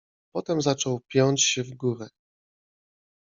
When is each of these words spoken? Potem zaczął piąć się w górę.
Potem 0.35 0.61
zaczął 0.61 0.99
piąć 1.07 1.43
się 1.43 1.63
w 1.63 1.73
górę. 1.73 2.07